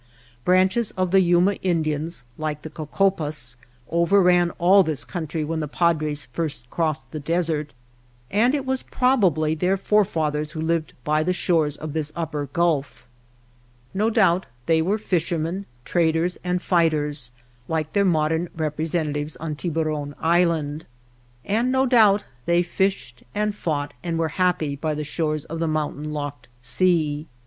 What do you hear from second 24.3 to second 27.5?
happy by the shores of the mountain locked sea.